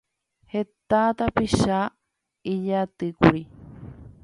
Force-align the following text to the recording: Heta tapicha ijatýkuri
Heta 0.53 1.01
tapicha 1.19 1.79
ijatýkuri 2.53 3.41